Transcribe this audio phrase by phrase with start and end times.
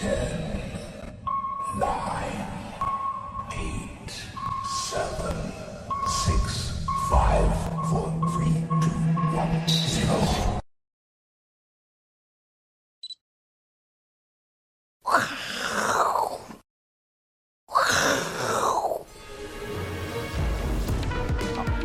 [0.00, 0.39] care.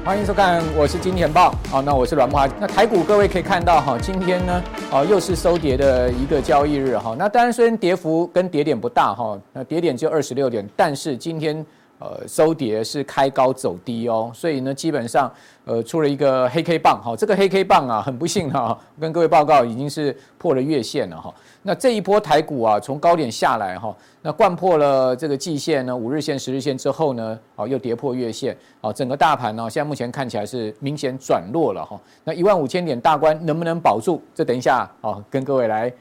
[0.06, 1.52] 欢迎收看，我是金钱豹。
[1.68, 2.48] 好，那我是阮木阿。
[2.60, 7.16] 那台股各位可以看到哈，今天呢，哦，又是收跌的一个交易日哈。
[7.18, 11.66] 那当然虽然跌幅跟跌点不大哈，那跌点只有二十六点，但是今天
[12.06, 15.32] 呃收跌是开高走低哦，所以呢，基本上
[15.66, 17.16] 呃出了一个黑 K 棒哈。
[17.16, 21.34] 这个黑 K 棒啊，很不幸哈，跟各位报告已经是破了月线了哈。
[21.64, 32.00] 那这一波台股啊，从高点下来哈，那掼破了这个季线呢，五日线、十日线之后呢，啊，又跌破月线，啊，整个大盘呢，现在目前看起来是明显转弱了哈。
[32.24, 34.22] 那一万五千点大关能不能保住？
[34.36, 35.92] 这等一下啊，跟各位来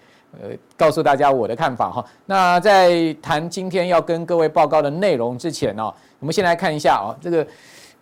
[0.43, 2.05] 呃告诉大家我的看法哈。
[2.27, 5.85] 那在谈今天要跟各位报告的内容之前呢，
[6.19, 7.47] 我们先来看一下啊，这个。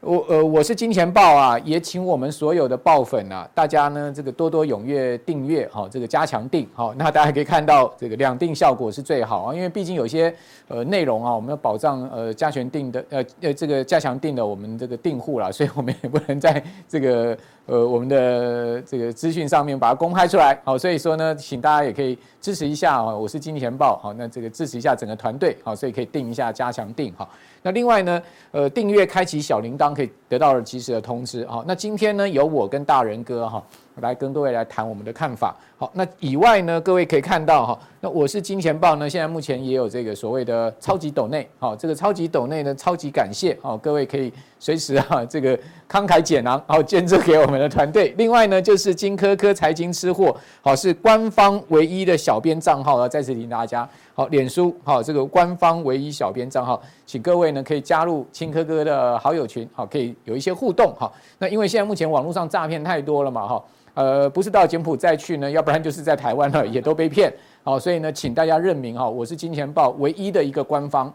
[0.04, 10.34] 我呃，我是金钱豹啊，也请我们所有的爆粉啊，大家呢这个多多踊跃订阅哈，这个加强订好，那大家可以看到这个两订效果是最好啊，因为毕竟有些
[10.66, 27.28] 呃内容啊，我们要保障呃加权订的呃呃这个加强订的我们这个订户啦，所以我们也不能在这个呃我们的这个资讯上面把它公开出来，好，所以说呢，请大家也可以支持一下啊，我是金钱豹好，那这个支持一下整个团队好，所以可以订一下加强订哈。
[27.62, 31.46] 那另外呢，呃，订阅开启小铃铛可以得到及时的通知。
[31.46, 33.62] 好，那今天呢，由我跟大仁哥哈
[34.00, 35.56] 来跟各位来谈我们的看法。
[35.82, 41.44] 好，那以外呢，各位可以看到哈，那我是金钱豹呢，现在目前也有这个所谓的超级斗内。
[41.58, 43.58] 好，这个超级斗内呢，超级感谢。
[43.60, 45.58] 好，各位可以随时啊，这个
[45.90, 48.14] 慷慨解囊，好，捐助给我们的团队。
[48.16, 53.88] 另外呢，就是金科科财经吃货，好，是官方唯一的小编账号，要再次提醒大家。
[54.14, 63.64] 好，脸书好，这个官方唯一小编账号，请各位呢可以加入金科科的好友群，好，可以有一些互动，好，那因为现在目前网络上诈骗太多了嘛，哈，
[63.94, 67.32] 呃，不是到柬埔寨去呢，要不然就是在台湾了，也都被骗，
[67.62, 71.12] 好，所以呢，请大家认明哈，我是金钱爆唯一的一个官方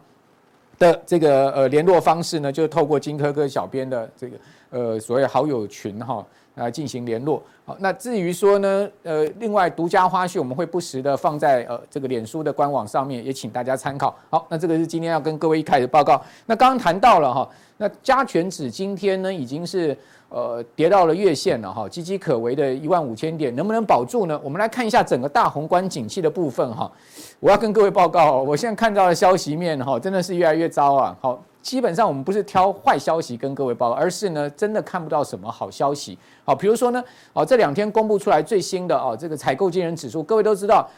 [0.79, 4.37] 的这个呃联络方式呢，就是透过金科科小编的这个
[4.69, 6.25] 呃所谓好友群哈。
[6.57, 14.17] 来进行联络，好，那至于说呢，呃，另外独家花絮我们会不时的放在呃这个脸书的官网上面，也请大家参考。
[14.31, 16.19] 好，那这个是今天要跟各位一开始报告。
[16.47, 19.95] 那刚刚谈到了哈，那加权指今天呢已经是
[20.29, 24.39] 呃跌到了月线了哈，岌岌可危的一万五千点，能不能保住呢？
[24.43, 26.91] 我们来看一下整个大宏观景气的部分哈。
[27.39, 31.17] 我要跟各位报告，我现在看到的消息面哈，真的是越来越糟啊。
[31.21, 31.43] 好。
[31.59, 36.17] 基本上我们不是挑坏消息跟各位报告，而是呢真的看不到什么好消息。
[36.45, 40.89] 好，比如说呢，哦这两天公布出来最新的哦这个采购经理人指数，各位都知道，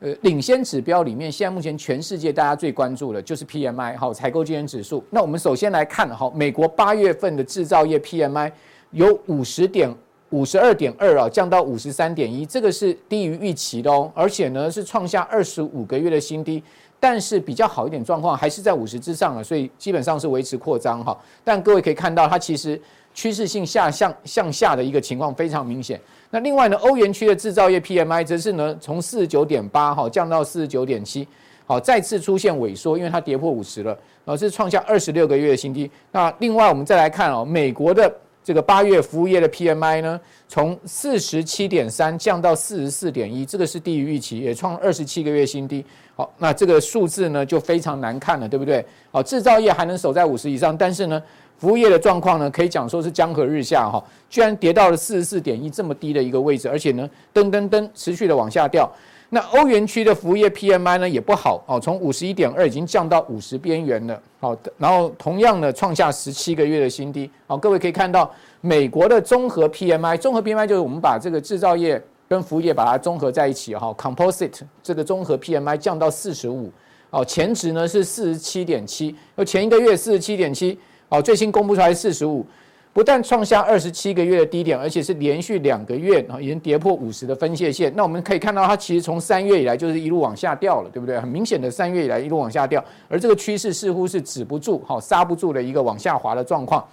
[0.00, 5.02] 呃领先指标里面，现在目前全世界大家最关注的就是 PMI 好采购经理指数。
[5.08, 8.52] 那我们首先来看哈，美国八月份的制造业 PMI
[8.90, 9.92] 有五十点
[10.30, 16.62] 五十二点二啊，降到五十三点一，这个是低于预期的哦，而且呢是创下二十五个月的新低。
[17.00, 21.16] 但是比较好一点状况还是在五十之上了，所以基本上是维持扩张哈。
[21.44, 22.80] 但各位可以看到，它其实
[23.14, 26.00] 趋势性下向向下的一个情况非常明显。
[26.30, 31.26] 那另外呢，欧元区的制造业 PMI 则是呢从四十九点八哈降到四十九点七，
[31.66, 33.92] 好再次出现萎缩，因为它跌破五十了，
[34.24, 35.88] 然后是创下二十六个月的新低。
[36.10, 38.12] 那另外我们再来看哦，美国的。
[38.48, 45.84] 这个八月服务业的 PMI 呢，从四十七点三降到四十四点一，这个是低于预期，也创二十七个月新低。
[46.16, 48.82] 好，那这个数字呢就非常难看了，对不对？
[49.10, 51.22] 好，制造业还能守在五十以上，但是呢，
[51.58, 58.90] 服务业的状况呢，可以讲说是江河日下哈，居然跌到了四十四点一这么低的一个位置，而且呢，噔噔噔持续的往下掉。
[59.30, 64.18] 那欧元区的服务业 PMI 呢也不好哦，从五十一点二已经降到五十边缘了。
[64.40, 67.30] 好，然后同样的创下十七个月的新低。
[67.46, 68.30] 好，各位可以看到，
[68.62, 76.72] 美国的综合 PMI，综合 PMI 就是我们把这个制造业跟服务业把它综合在一起哈，Composite 这个综合 PMI 降到四十五。
[77.10, 79.14] 哦，前值呢是四十七点七，
[79.46, 80.78] 前一个月四十七点七，
[81.10, 82.46] 哦，最新公布出来四十五。
[82.92, 87.92] 不但创下二十七个月的低点，而且是连续两个月啊，已经跌破五十的分界线。
[87.94, 91.20] 那我们可以看到，它其实从三月以来就是一路往下掉了，对不对？
[91.20, 96.84] 很明显的，三月以来一路往下掉，而这个趋势似乎是止不住，好，刹不住的一个往下滑的状况。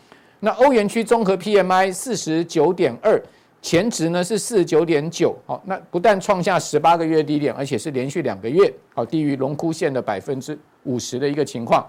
[0.42, 3.20] 那欧元区综合 PMI 四十九点二，
[3.62, 11.84] 前值呢是四十九点九，好，那不但创下十八个月低点，而且是连续两个月好低于荣枯线的百分之五十的一个情况。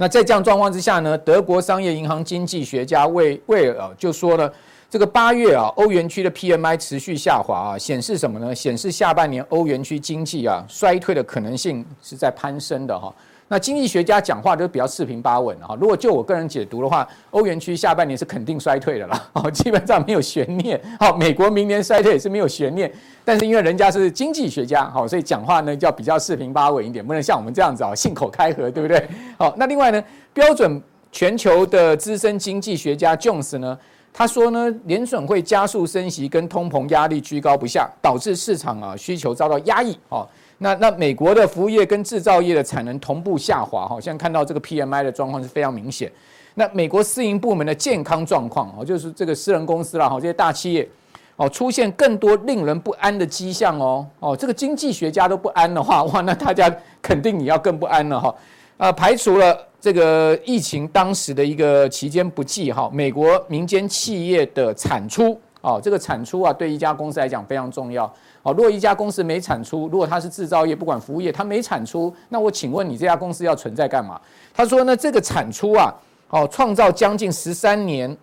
[0.00, 4.48] 那在这样状况之下呢，德国商业银行经济学家魏魏尔就说呢，
[4.88, 8.54] 这个八月啊，欧元区的 PMI 持续下滑啊，显示什么呢？
[8.54, 13.12] 显示下半年欧元区经济啊衰退的可能性是在攀升的哈。
[13.48, 15.74] 那经济学家讲话都比较四平八稳哈。
[15.80, 20.80] 如果就我个人解读的话，欧元区下半年是肯定衰退的啦，哦，基本上没有悬念。
[21.00, 22.92] 好，美国明年衰退也是没有悬念，
[23.24, 29.08] 但是因为人家是经济学家，好，所以讲话呢就要比较四平八稳一点，不能像我们这样子啊信口开河，对不对？
[29.38, 30.04] 好，那另外呢，
[30.34, 33.78] 标准全球的资深经济学家 Jones 呢？
[34.12, 39.96] 他说呢，联准会加速升息，跟通膨压力居高不下，导致市场啊需求遭到压抑。
[40.08, 40.26] 哦，
[40.58, 43.86] 那那美国的服务业跟制造业的产能同步下滑。
[43.86, 46.10] 哈，现在看到这个 PMI 的状况是非常明显。
[46.54, 50.88] 那美国私营部门的健康状况，哦，就是这个私人公司啦，哈，这些大企业，
[51.36, 54.06] 哦，出现更多令人不安的迹象哦。
[54.20, 58.34] 哦，这个经济学家都不安的话，哇，那大家肯定你要更不安了哈。
[58.76, 59.64] 啊，排除了。
[59.80, 68.12] 这个疫情当时的一个期间不计哈，美国民间企业的产出哦，这个产出啊，对一家公司来讲非常重要。
[68.42, 74.20] 哦，如果一家公司没产出，如果它是制造业，不管服务业，它没产出，那我请问你这家公司要存在干嘛？
[74.54, 75.92] 他说呢，这个产出啊，
[76.30, 78.16] 哦，创造将近十三年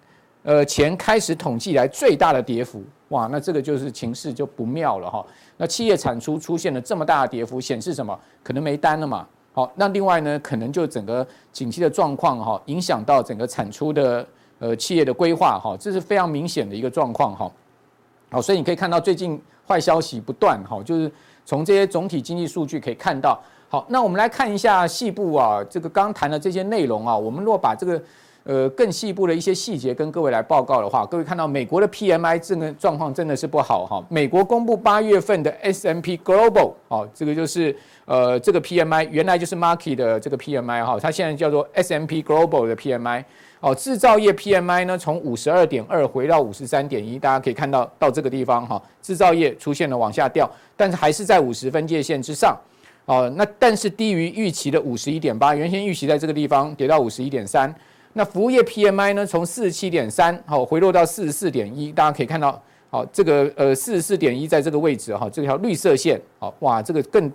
[0.43, 5.25] 呃前开始统计来最大的跌幅，哇，那这个就是情势就不妙了哈。
[5.57, 8.17] 那企业产出出现了这么大的跌幅，显示什么？
[8.43, 9.27] 可能没单了嘛。
[9.53, 14.27] 好，那另外呢，可能就整个景气的状况哈，影响到整个产出的
[14.59, 17.51] 呃企业的规划哈，这是非常明显的一个状况哈。
[18.31, 21.11] 好，所以你可以看到最近坏消息不断哈，就是
[21.45, 23.41] 从这些总体经济数据可以看到。
[23.69, 28.01] 好，那我们来看一下细部啊，这个刚谈的这些内容啊，我们若把这个。
[28.47, 34.05] 呃，更细部的一些细节跟各位来报告的话，各位看到美国的 PMI 这个状况真的是不好哈。
[34.07, 43.23] 美国公布八月份的 S&P Global，哦，这个就是呃这个 PMI 原来就是 Markit 的这个 PMI 哈，它现在叫做 SMP Global 的 PMI。
[43.61, 52.55] 哦，制造业 PMI 呢从五十二点二回到五十三点一，大家可以看到到这个地方哈，制造业出现了往下掉，但是还是在五十分界线之上。
[53.05, 57.73] 哦，那但是低于预期的五十一点八，原先预期在这个地方跌到五十一点三。
[58.13, 59.25] 那服务业 PMI 呢？
[59.25, 67.31] 从四十七点三，好回落到四十四点一，大家可以看到，好这个呃四十四点一在这个位置哈，这条绿色线，好哇，这个更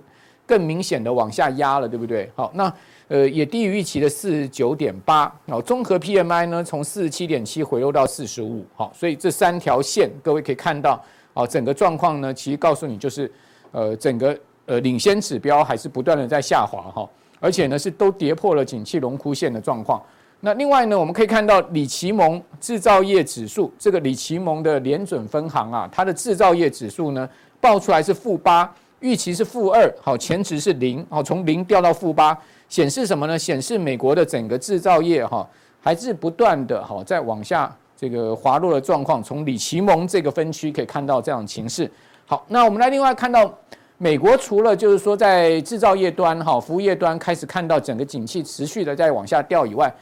[0.51, 2.29] 更明显的往下压了，对不对？
[2.35, 2.75] 好，那
[3.07, 11.01] 呃也低于预期的四十九点八，好综合 PMI 呢，从四十七点七回落到四十五，好，所以这三条线各位可以看到，
[11.33, 13.31] 好整个状况呢，其实告诉你就是，
[13.71, 14.37] 呃整个
[14.67, 17.09] 呃领先指标还是不断的在下滑哈，
[17.39, 20.03] 而且呢是都跌破了景气龙枯线的状况。
[20.41, 27.29] 那另外呢，我们可以看到里奇蒙制造业指数，这个里奇蒙的联准分行啊，它的制造业指数呢
[27.61, 32.37] 报出来是负八，预期是负二，好，前值是零，好，从零掉到负八，
[32.69, 33.39] 显示什么呢？
[33.39, 35.49] 显示美国的整个制造业哈
[35.81, 39.23] 还是不断的哈在往下这个滑落的状况。
[39.23, 41.91] 从里奇蒙这个分区可以看到这样的情势。
[42.27, 43.53] 好，那我们来另外看到
[43.97, 49.93] 美国除了就是说在制造业端哈服务业端开始看到整个景气持续的在往下掉以外，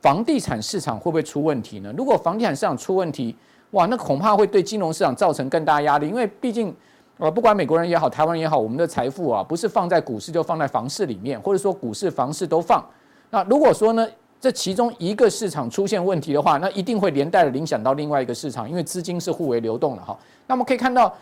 [0.00, 1.92] 房地产市场会不会出问题呢？
[1.96, 3.36] 如果房地产市场出问题，
[3.72, 6.06] 哇，那恐怕会对金融市场造成更大压力。
[6.06, 6.74] 因为毕竟，
[7.18, 12.84] 呃，不管美国人也好，台湾也好，我们的财富啊，不是放在股市，就放在房市里面，或者说股市、房市都放。
[13.30, 14.06] 那如果说呢，
[14.40, 20.18] 这其中一个市场出现问题的话，那一定会连带的影响到另外一个市场，因为资金是互为流动的哈。
[20.46, 21.14] 那么可以看到，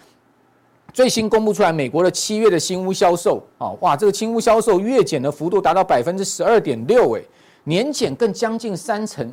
[0.93, 7.23] 最新公布出来美国的七月的新屋销售啊，哇，这个新屋销售月减的幅度达到百分之十二点六，哎。
[7.65, 9.33] 年减更将近三成，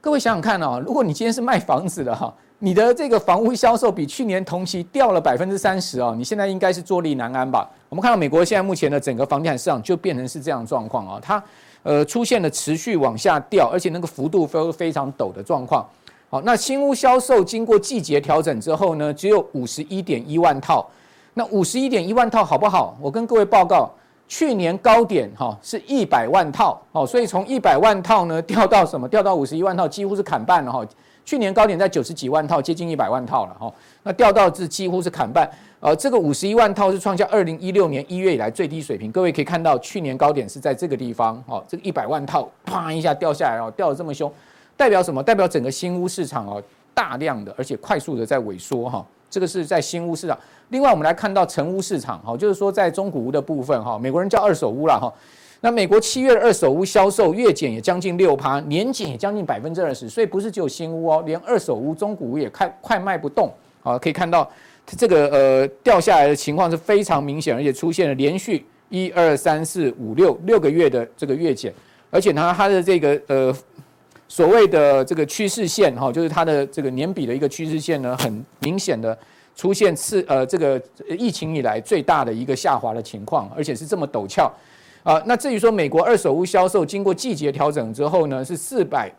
[0.00, 7.68] 各位想想看啊，如果你今天是卖房子的哈，你的这个房屋销售比去年同期掉了百分之三十啊，你现在应该是坐立难安吧？
[7.88, 11.42] 我们看到美国现在目前的整个房地产市场就变成是这样状况啊，它
[11.82, 15.84] 呃出现了持续往下掉，而且那个幅度都非常陡的状况。
[16.30, 20.88] 好，那新屋销售经过季节调整之后呢，只有五十一点一万套，
[21.34, 22.96] 那五十一点一万套好不好？
[23.00, 23.90] 我跟各位报告。
[24.28, 29.06] 去年高点哈是一百万套哦，所以从一百万套呢掉到什么？
[29.06, 30.82] 掉到五十一万套，几乎是砍半了哈。
[31.24, 33.72] 去年高点在九十几万套，接近一百万套了哈。
[34.02, 35.48] 那掉到至几乎是砍半，
[35.80, 39.10] 呃，这个五十一万套是创下二零一六年一月以来最低水平。
[39.12, 44.30] 各位可以看到，去年高点是在这个地方哦，这个一百万套啪一下掉下来哦，掉得这么凶，
[44.76, 45.22] 代表什么？
[45.22, 46.62] 代表整个新屋市场哦，
[46.92, 49.06] 大量的而且快速的在萎缩哈。
[49.30, 50.36] 这个是在新屋市场。
[50.70, 55.12] 另外，我们来看到成屋市场，哈，就是说在中古屋的部分，哈，美国人叫二手屋了，哈。
[55.64, 63.48] 那美国七月二手屋销售月减也将近六趴，年减也将近百分之二十，所以不是只有新屋哦，连二手屋、中古屋也快快卖不动。
[63.80, 64.50] 好，可以看到
[64.84, 71.72] 这个呃掉下来的情况是非常明显，而且出现了连续一二三四五六六个月的这个月减，
[72.10, 73.56] 而且呢，它的这个呃
[74.26, 79.16] 所谓的这个趋势线哈，就是它的这个年比的一个趋势线呢，很明显的
[79.54, 80.82] 出现次呃这个
[81.16, 84.52] 疫情以来最大的一个下滑的情况，而且是这么陡峭
[85.02, 85.22] 啊。
[85.26, 89.12] 那至于说美国二手屋销售经过季节调整之后呢，是四百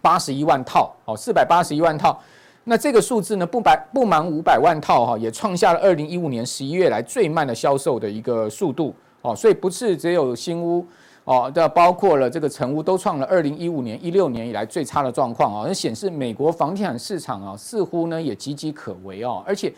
[0.00, 2.18] 八十一万套哦，四百八十一万套。
[2.64, 10.86] 那这个数字呢，不百不满五百万套哈，也创下了二零一五年十一月来最慢的销售的一个速度哦，所以不是只有新屋。
[11.24, 19.44] 哦，的包括了这个成屋都创了二零一五年、一六年以来最差的状况啊，那显示美国房地产市场啊，似乎呢也岌岌可危哦。
[19.46, 19.70] 而且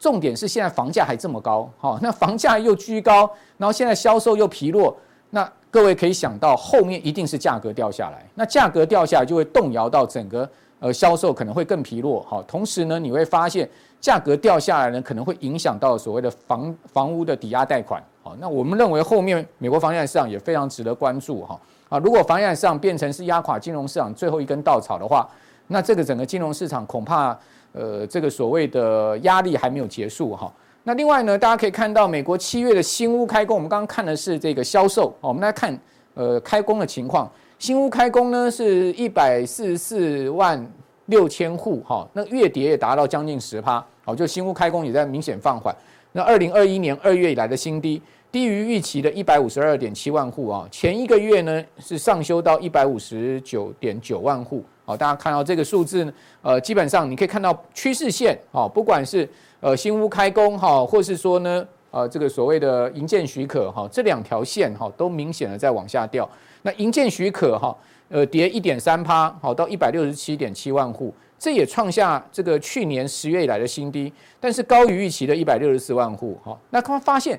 [0.00, 4.96] 重点是现在房价还这么高，哈，那房价又居高，然后现在销售又疲弱，
[5.28, 10.48] 那各位可以想到后面一定是价格掉下来，那价格掉下来就会动摇到整个
[10.80, 12.42] 呃销售可能会更疲弱，哈。
[12.48, 13.68] 同时呢，你会发现
[14.00, 18.02] 价格掉下来呢，可能会影响到所谓的房房屋的抵押贷款。
[18.22, 21.98] 好，那我们认为后面美国房地产市场也非常值得关注哈啊！
[21.98, 25.28] 如果房地产市场变成是压垮金融市场最后一根稻草的话，
[25.68, 27.38] 那这个整个金融市场恐怕
[27.72, 30.52] 呃这个所谓的压力还没有结束哈。
[30.82, 35.78] 那另外呢，大家可以看到美国七月的新屋开工，我们刚刚看的是这个销售，我们来看
[36.14, 40.66] 呃开工的情况，新屋开工呢是一百四十四万
[41.06, 45.74] 六千户哈，那月跌也达到将近十趴，好，就新屋开工也在明显放缓。
[46.12, 48.00] 那二零二一年二月以来的新低，
[48.32, 54.64] 低于预期的一百五十二点七万户啊，前一个月呢是上修到一百五十九点九万户。
[54.90, 59.28] 好，大家看到这个数字呢，呃，基本上你可以看到趋势线啊，不管是
[59.60, 66.28] 呃新屋开工哈，或是说呢呃这个所谓的营建许可哈，这两条线哈都明显的在往下掉。
[66.62, 67.72] 那营建许可哈，
[68.08, 71.14] 呃跌一点三趴，好到一百六十七点七万户。
[71.38, 76.36] 这也创下这个去年十月以来的新低，但是高于预期的一百六十四万户。
[76.42, 77.38] 哈，那他们发现，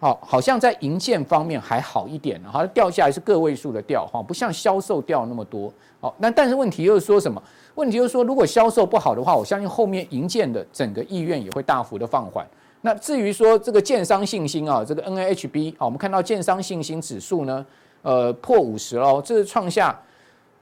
[0.00, 5.72] 好，好像在营建方面还好一点，哈，掉下来是个位数的掉，哈，不像销售掉那么多。
[6.00, 7.42] 好，那但是问题又是说什么？
[7.74, 12.46] 问题就是说，如果销售不好的话，我相信后面营建的整个意愿也会大幅的放缓。
[12.82, 17.66] 那至于说这个建商信心啊，这个 NAHB 啊，我们看到建商信心指数呢，
[18.02, 19.98] 呃，破五十了，这是创下。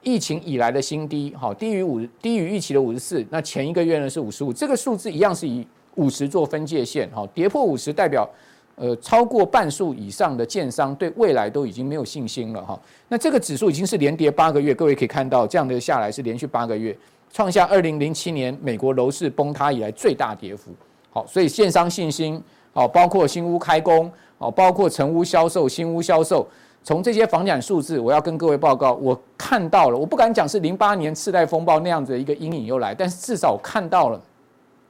[0.02, 3.26] 疫情以来的新低，好，低于五，低于预期的五十四。
[3.28, 5.66] 那前一个月呢是五十五，这个数字一样是以
[5.96, 8.28] 五十做分界线，好，跌破五十代表，
[8.76, 12.78] 呃，超过半数以上的建商对未来都已经没有信心了，哈。
[13.08, 16.94] 那这个指数已经是连跌八个月，各位可以看到，这样的下来是连续八个月，
[17.32, 20.70] 创下二零零七年美国楼市崩塌以来最大跌幅，
[21.10, 22.38] 好，所以建商信心，
[22.74, 26.46] 好，包括新屋开工，好，包括成屋销售、新屋销售。
[26.84, 34.20] 从这些房产数字，我要跟各位报告，我看到了，我不敢讲是零八年次贷风暴那样子的一个阴影又来，但是至少看到了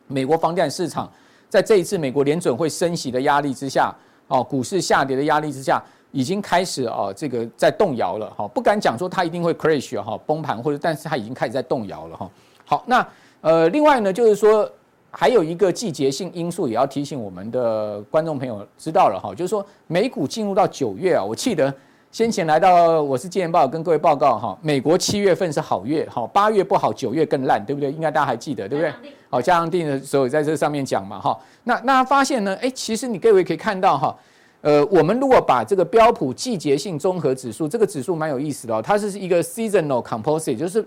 [0.09, 1.11] 美国房地产市场
[1.49, 3.95] 在这一次美国联准会升息的压力之下，
[4.29, 12.31] 哦，股市下跌的压力之下，已经开始啊，这个在动摇了哈，不敢讲说它一定会 crash 哈崩盘或者，但是它已经开始在动摇了哈。
[12.65, 13.09] 好，那
[13.41, 14.71] 呃，另外呢，就是说
[15.11, 21.73] 还有一个季节性因素也要提醒我们的观众朋友知道了哈，就是说美股进入到九月啊，我记得。
[22.17, 27.93] 先前来到我是金钱报跟各位报告哈，美国七月份是好月哈，八月不好，九月更烂，对不对？
[27.93, 29.13] 应该大家还记得，对不对？
[29.29, 31.39] 好，加上定的时候在这上面讲嘛哈。
[31.65, 34.17] 那那发现呢，哎，其实你各位可以看到哈，
[34.63, 40.83] 呃，我们如果把这个标普季节性综合指数，这个指数蛮有意思的哦，它是一个 seasonal composite，就是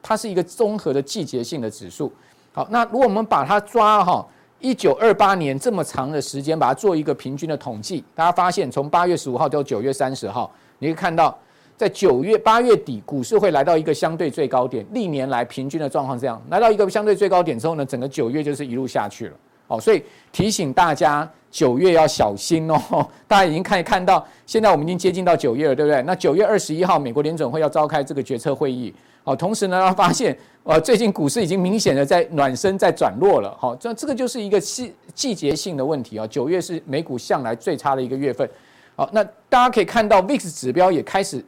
[0.00, 2.12] 它是一个综合的季节性的指数。
[2.52, 4.24] 好，那如果我们把它抓哈。
[4.60, 11.36] 一九二八年这么长的时间，把它做一个平均的统计，大家发现从八月十五号到九月三十号，你可以看到，
[11.76, 19.32] 在九月八月底，股市会来到一个相对最高点，历年来平均的状况这样，来到一个相对最高点之后呢，整个九月就是一路下去了。
[19.68, 22.76] 哦，所以提醒大家九月要小心哦。
[23.28, 26.02] 大家已经可以看到，现在我们已经接近到九月了，对不对？
[26.02, 28.92] 那九月二十一号，美国联准会要召开这个决策会议。
[29.22, 33.54] 好，同时呢，要发现呃，最近股市已经明显的在暖身，在转弱了。
[33.58, 36.26] 好，这这个就是一个季季节性的问题啊。
[36.26, 38.48] 九月是美股向来最差的一个月份。
[38.96, 41.44] 好，那大家可以看到，VIX 指标也开始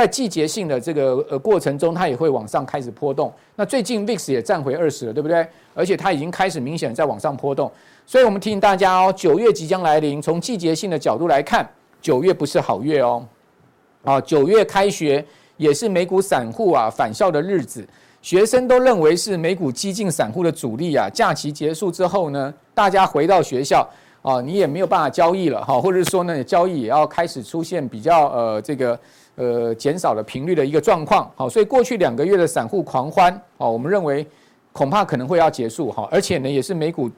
[0.00, 3.30] 在季节性的这个呃过程中，它也会往上开始波动。
[3.54, 5.46] 那最近 VIX 也站回二十了，对不对？
[5.74, 7.70] 而且它已经开始明显在往上波动。
[8.06, 11.68] 所以我们提醒大家哦，九月即将来临，从季节性的角度来看，
[12.00, 13.22] 九月不是好月哦。
[14.02, 15.22] 啊，九月开学。
[15.56, 17.86] 也是美股散户啊返校的日子，
[18.22, 21.06] 学生都认为是美股激进散户的主力啊。
[21.12, 23.86] 假期结束之后呢，大家回到学校
[24.22, 28.98] 啊，你也没有办法交易了哈，或者说呢，交易也要开始出现比较呃这个
[29.40, 31.30] 呃减少的频率的一个状况。
[31.34, 34.26] 好，所以过去两个月的散户狂欢啊，我们认为
[34.72, 37.10] 恐怕可能会要结束哈，而且呢，也是美股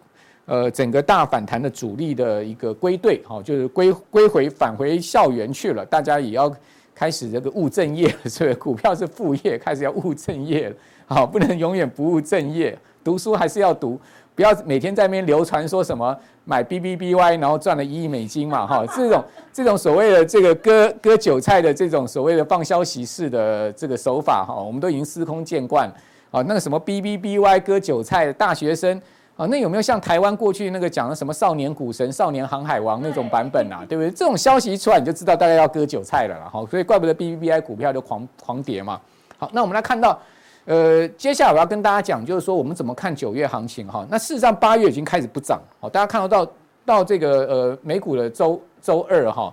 [0.46, 6.54] 呃整个大反弹的主力的一个归队哈，就是归归回返回校园去了，大家也要。
[6.94, 10.76] 开始这个务正业，所以股票是副业，开始要务正业了。
[11.06, 13.98] 好，不能永远不务正业，读书还是要读，
[14.34, 25.90] 不要每天在那边流传说什么买 B B B Y，然后赚了一亿美金嘛，哈，这种这种所谓的这个割割韭菜的这种所谓的放消息式的这个手法，哈，我们都已经司空见惯。
[26.30, 29.00] 啊，那个什么 B B B Y 割韭菜的大学生。
[29.34, 33.82] 啊，那有没有像台湾过去那个讲的什么少年股神、少年航海王那种版本啊？
[33.88, 34.10] 对不对？
[34.10, 36.50] 这种消息一出来，你就知道大概要割韭菜了啦。
[36.52, 39.00] 哈，所以怪不得 B B B I 股票就狂狂跌嘛。
[39.38, 40.18] 好，那我们来看到，
[40.64, 44.06] 呃，接下来我要跟大家讲，就是说我们怎么看九月行情哈。
[44.08, 45.60] 那事实上八月已经开始不涨。
[45.80, 46.52] 好，大家看到到
[46.84, 49.52] 到这个呃美股的周周二哈，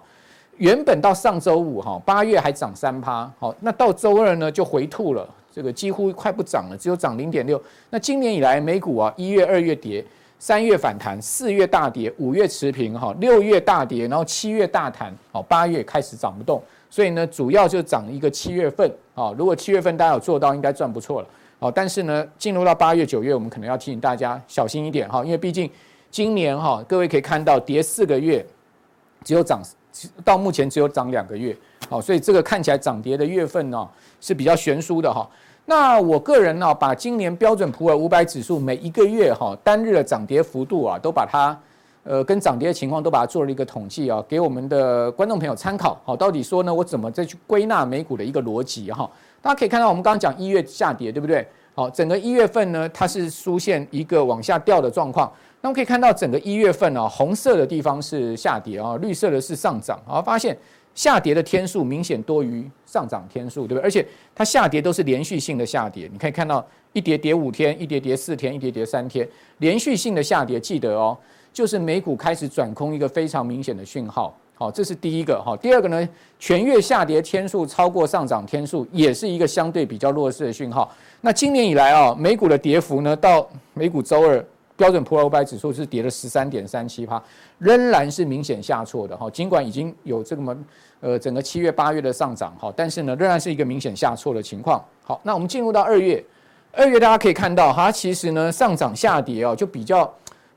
[0.57, 3.31] 原本到上周五哈，八月还涨三趴。
[3.39, 5.27] 好，那到周二呢就回吐了。
[5.51, 7.61] 这个几乎快不涨了，只有涨零点六。
[7.89, 10.05] 那今年以来，美股啊，一月、二月跌，
[10.37, 16.61] 三月反弹，四月大跌，五月持平哈，六月大跌，然后七月大弹，好，八月开始涨不动。
[16.87, 18.89] 所以呢，主要就涨一个七月份
[19.19, 19.33] 啊。
[19.37, 21.27] 如果七月份大家有做到，应该赚不错了。
[21.59, 25.69] 好，但是呢，进入到八月、九月，我们可能要提醒大家小心一点哈，因为毕竟
[26.09, 28.45] 今年哈，各位可以看到跌四个月，
[29.25, 29.61] 只有涨
[30.23, 31.53] 到目前只有涨两个月。
[31.89, 33.85] 好，所以这个看起来涨跌的月份呢
[34.21, 35.29] 是比较悬殊的哈。
[35.65, 41.55] 那我个人呢，把今年标准普尔五百指数每一个月哈单日的涨跌幅度啊，都把它
[42.09, 45.95] 呃跟涨跌的情况都把它做了一个统计啊，给我们的观众朋友参考。
[46.03, 49.07] 好，到底说呢，我怎么再去归纳美股的一个逻辑哈？
[49.43, 51.45] 大家可以看到，我们刚刚讲一月下跌，对不对？
[51.75, 55.31] 好，整个一月份呢，它是出现一个往下掉的状况。
[55.61, 60.01] 那我们可以看到，整个一月份啊，红色的地方是下跌啊，绿色的是上涨。
[60.07, 60.57] 啊，发现。
[60.95, 63.81] 下跌的天数明显多于上涨天数，对不对？
[63.83, 69.25] 而且它下跌都是连续性的下跌，你可以看到一跌跌五天，一跌跌四天，一跌跌三天，
[69.59, 70.59] 连续性的下跌。
[70.59, 71.17] 记得哦，
[71.59, 74.33] 就是美股开始转空一个非常明显的讯号。
[74.55, 75.41] 好，这是第一个。
[75.43, 80.89] 好，第二个呢，全月下跌天数超过上涨天数，也是一个相对比较弱势的讯号。
[81.19, 84.41] 那今年以来啊，美股的跌幅呢，到美股周二。
[84.77, 87.21] 标准普尔五百指数是跌了十三点三七趴，
[87.57, 89.29] 仍然是明显下挫的哈。
[89.29, 90.57] 尽管已经有这么
[91.01, 94.81] 呃整个七月八月的上涨哈，但是呢仍然是一个明显下挫的情况。
[95.03, 96.23] 好，那我们进入到二月，
[96.71, 100.09] 二月大家可以看到哈，其实呢上涨下跌啊，就比较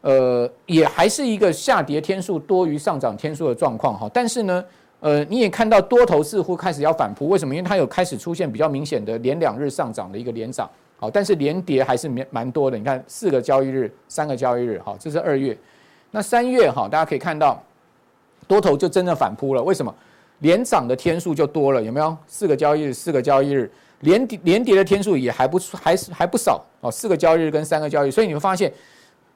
[0.02, 4.08] 呃也还是一个下跌天数多于上涨天数的状况哈。
[4.12, 4.62] 但是呢
[5.00, 7.54] 呃你也看到多头似乎开始要反扑，为什么？
[7.54, 10.68] 因为它有开始出现比较明显的连两日上涨的一个连涨。
[10.98, 12.78] 好，但是连跌还是蛮蛮多的。
[12.78, 15.56] 你看，四个交易日，三个交易日，好，这是二月。
[16.12, 17.60] 那三月哈，大家可以看到，
[18.46, 19.62] 多头就真的反扑了。
[19.62, 19.92] 为什么？
[20.38, 22.16] 连涨的天数就多了，有没有？
[22.28, 23.68] 四个交易日，四个交易日，
[24.00, 26.88] 连跌连跌的天数也还不还是还不少哦。
[26.88, 28.72] 四个交易日跟三个交易，所以你会发现，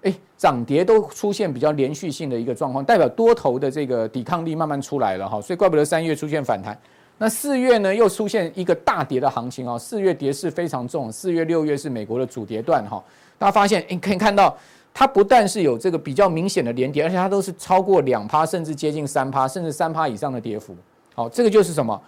[0.07, 5.41] 哎，涨跌都出现比较连续性的一个状况，代表多头的这个抵抗力慢慢出来了哈。
[5.41, 6.79] 所以怪不得三月出现反弹。
[7.19, 9.79] 那四月呢，又出现一个大跌的行情啊！
[9.79, 13.03] 四月跌势非常重，四月、六月是美国的主跌段哈。
[13.39, 14.55] 大家发现，你可以看到，
[14.93, 20.77] 它不但是有这个比较明显的连跌，而且它都是超过两趴，甚至接近三趴，甚至三趴以上的跌幅。
[21.15, 21.99] 好，这个就是什么？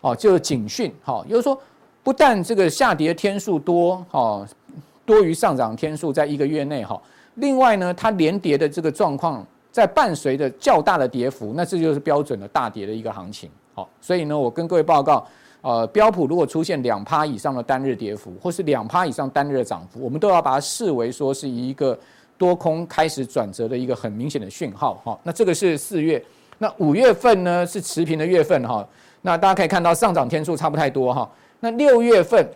[0.00, 0.94] 哦，就是警讯。
[1.02, 1.60] 好，也就是说，
[2.04, 4.46] 不但这个下跌天数多，哦，
[5.04, 7.02] 多于上涨天数，在一个月内哈。
[7.36, 13.50] 另外呢，它连跌的这个状况，在伴随着较大的跌幅，那这就是标准的大跌的一个行情。
[13.74, 15.26] 好，所以呢，我跟各位报告，
[15.62, 21.98] 呃，标普如果出现两趴以上的单日跌幅，或是两趴以上单日的涨幅，我们都要把它视为说是一个
[22.36, 24.94] 多空开始转折的一个很明显的讯号。
[25.04, 26.22] 哈，那这个是四月，
[26.58, 28.62] 那五月份呢是持平的月份。
[28.68, 28.86] 哈，
[29.22, 31.14] 那大家可以看到上涨天数差不太多。
[31.14, 32.46] 哈，那六月份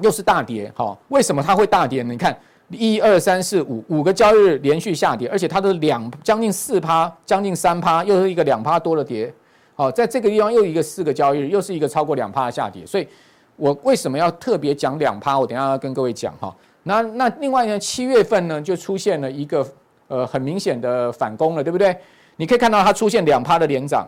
[0.00, 0.72] 又是大跌。
[0.74, 2.12] 哈，为什么它会大跌呢？
[2.12, 2.36] 你看，
[2.70, 9.32] 一二三四五五个交易日连续下跌，而且它的两将近四趴，将近三趴，又是一个两趴多的跌。
[9.74, 13.08] 好，在这个地方又一个四个交易日，又是一个超过两趴的下跌，所以
[13.56, 15.38] 我为什么要特别讲两趴？
[15.38, 16.54] 我等下要跟各位讲哈。
[16.82, 19.66] 那那另外呢，七月份呢就出现了一个
[20.08, 21.96] 呃很明显的反攻了，对不对？
[22.36, 24.06] 你可以看到它出现两趴的连涨，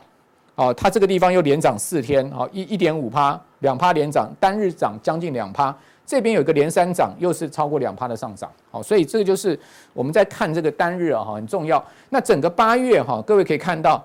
[0.54, 5.74] 哦，它这个地方又连涨四天，好一一点五趴，两趴连涨，单日涨将近两趴，
[6.06, 9.58] 这边有一个连三涨，又是超过两趴的上涨，好，所以这个就是
[9.92, 11.84] 我们在看这个单日啊哈很重要。
[12.10, 14.04] 那整个八月哈，各位可以看到。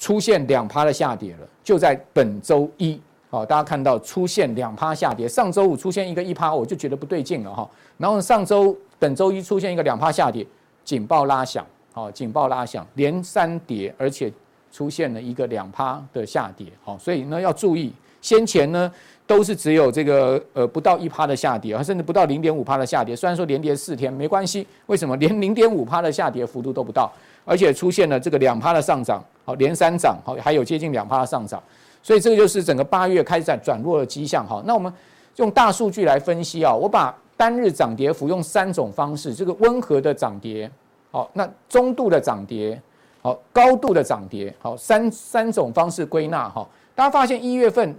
[0.00, 5.26] 出现两趴的下跌了，就在本周一，好，大家看到出现两趴下跌。
[5.26, 7.68] 上周五出现一个一趴，我就觉得不对劲了哈。
[7.96, 10.46] 然后上周本周一出现一个两趴下跌，
[10.84, 14.32] 警报拉响，好，警报拉响，连三跌，而且
[14.70, 18.92] 出现了一个两趴的下跌，好，所以呢要注意，先前呢
[19.28, 23.14] 都是只有这个呃不到一趴的下跌，甚至不到零点五趴的下跌。
[23.14, 27.12] 虽然说连跌四天没关系，为什么连 零点五趴的下跌幅度都不到？
[27.44, 31.62] 而且出现了这个两趴的上涨，好，连三涨，好，还有接近两趴的上涨，
[32.02, 34.62] 所以这个就是整个八月开始在转弱的迹象哈。
[34.64, 34.90] 那我们
[35.36, 40.70] 用大数据来分析啊，我把单日涨跌幅用三种方式，这个温和的涨跌，
[41.10, 42.80] 好，那中度的涨跌，
[43.20, 46.66] 好，高度的涨跌，好，三三种方式归纳哈。
[46.94, 47.94] 大家发现一月份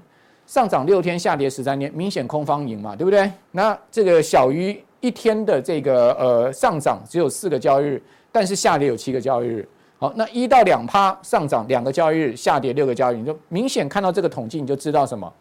[0.50, 3.32] 上涨六天，下跌十三天，明显空方赢嘛，对不对？
[3.52, 9.70] 那这个小于一天的这个呃上涨只有四个交易日，但是下跌有七个交易日。
[10.00, 15.32] 好，那一到两趴上涨两个交易日，下跌六个交易日，你就明显看到这个统计，你就知道什么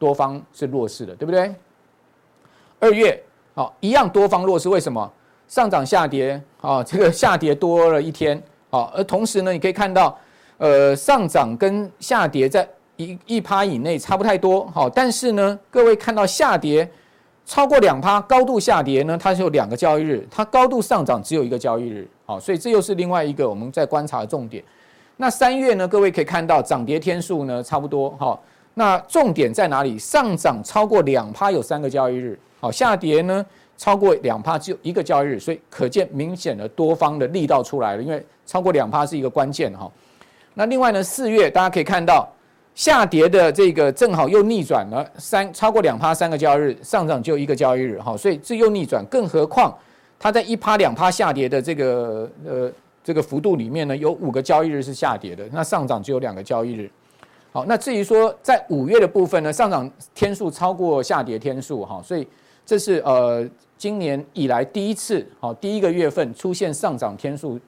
[0.00, 1.54] 多方是弱势的，对不对？
[2.80, 3.22] 二月
[3.54, 5.08] 好，一样多方弱势，为什么？
[5.46, 10.18] 上涨下跌啊，这个下跌多了一天，好，而同时呢，你可以看到，
[10.58, 12.68] 呃，上涨跟下跌在
[13.00, 16.86] 一一趴以内差不太多，好，但是呢，各位看到下跌
[17.46, 22.06] 超过两趴，高度下跌呢，它是有两个交易日，它高度上涨只有一个交易日。
[22.26, 24.62] 好，所以这又是另外一个我们在观察的重点。
[25.16, 28.14] 那三月呢，各位可以看到涨跌天数呢差不多。
[28.18, 28.38] 好，
[28.74, 29.98] 那重点在哪里？
[29.98, 33.44] 上涨超过两趴有三个交易日，好，下跌呢
[33.78, 38.02] 超过两趴只有一个交易日，所以可见明显的多方的力道出来了。
[38.02, 39.90] 因为超过两趴是一个关键哈。
[40.52, 42.28] 那另外呢，四月大家可以看到
[42.74, 49.76] 下跌的这个正好又逆转了，三超过两趴三个交易日，上涨就一个交易日，好，所以这又逆转，更何况。
[50.18, 52.70] 它在一趴两趴下跌的这个呃
[53.02, 56.90] 这个幅度里面呢，有五个交易日是下跌的，那上涨只有两个交易日。
[57.52, 62.26] 好，那至于说在五月的部分呢，上涨天数超过下跌天数哈，所以
[62.66, 67.58] 这是呃今年以来第一次好第一个月份出现上涨天数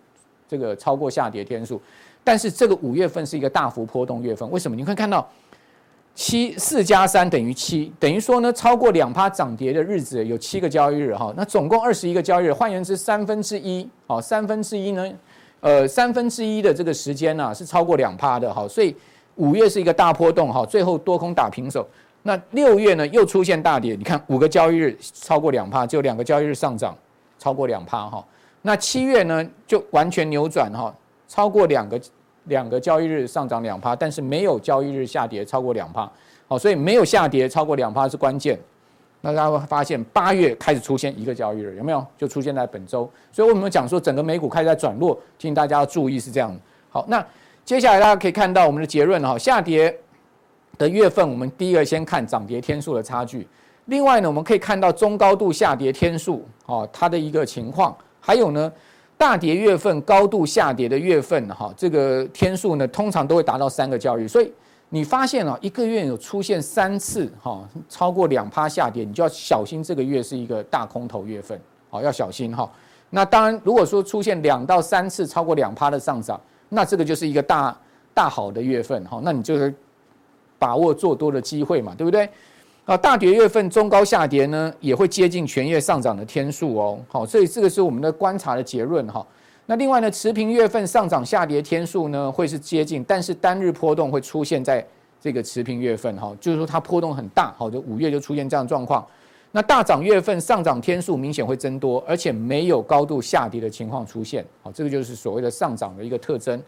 [0.46, 1.80] 这个超过下跌天数，
[2.24, 4.76] 但是这个五月份是一个大幅波动月份，为什么？
[4.76, 5.28] 你会看到。
[6.14, 15.11] 七四加三等于七，等于说呢，超过两趴涨跌的日子有七个交易日哈，那总共二十一个交易日，换言之三分之一，好三分之一呢，
[15.61, 18.94] 呃三分之一的这个时间呢是超过两趴的哈，所以
[19.37, 21.88] 五月是一个大波动哈，最后多空打平手，
[22.24, 26.94] 那六月呢又出现大跌，你看五个交易日超过两趴，只有两个交易日上涨
[27.38, 28.22] 超过两趴哈，
[28.61, 30.94] 那七月呢就完全扭转哈，
[31.33, 31.99] 超过两个。
[32.47, 36.11] 两个交易日上涨两趴，但是没有交易日下跌超过两趴，
[36.49, 38.59] 好，所以没有下跌超过两趴是关键。
[39.21, 42.05] 那大家会发现八月开始出现一个交易日，有没有？
[42.18, 43.09] 就出现在本周。
[43.31, 46.53] 所以我们讲说整个美股开始在转弱，提醒大家要注意是这样。
[46.90, 47.25] 好，那
[47.64, 49.97] 接下来大家可以看到我们的结论哈，下跌
[50.77, 53.47] 的月份，我们第一个先看涨跌天数的差距。
[53.85, 58.73] 另外呢，我们可以看到中高度下跌天数，哦，它的一个情况，还有呢。
[59.22, 64.26] 大跌月份、高度下跌的月份，哈，这个天数呢，通常都会达到三个交易。
[64.26, 64.52] 所以
[64.88, 71.56] 你发现啊，一个月有出现三次，哈，超过两趴下跌，你就要小心这个月是一个大空头月份，
[71.88, 72.68] 好，要小心哈。
[73.11, 77.78] 那当然，如果说出现两到三次超过两趴的上涨，那这个就是一个大
[78.12, 79.72] 大好的月份，哈，那你就是
[80.58, 82.28] 把握做多的机会嘛，对不对？
[82.85, 86.99] 啊，大跌月份中高下跌呢，也会接近全月上涨的天数哦。
[87.07, 89.25] 好，所以这个是我们的观察的结论哈。
[89.66, 94.85] 那另外呢，持平月份上涨下跌天数呢，会是接近，但是单日波动会出现在
[95.21, 97.55] 这个持平月份哈，就是说它波动很大。
[97.57, 99.07] 好，就五月就出现这样状况。
[99.53, 104.45] 那大涨月份上涨天数明显会增多，而且没有高度下跌的情况出现。
[104.61, 106.61] 好，这个就是所谓的上涨的一个特征。